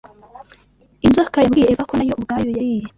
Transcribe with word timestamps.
Inzoka 1.05 1.37
yabwiye 1.39 1.67
Eva 1.73 1.83
ko 1.89 1.93
na 1.95 2.05
yo 2.07 2.13
ubwayo 2.19 2.47
yariye 2.55 2.85